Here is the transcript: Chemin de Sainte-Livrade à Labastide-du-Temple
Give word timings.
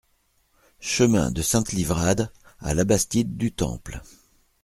Chemin 0.79 1.29
de 1.29 1.43
Sainte-Livrade 1.43 2.33
à 2.57 2.73
Labastide-du-Temple 2.73 4.01